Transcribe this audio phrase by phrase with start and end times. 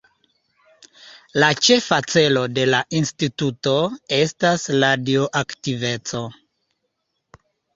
[1.43, 3.75] La ĉefa celo de la Instituto
[4.21, 6.25] estas radioaktiveco.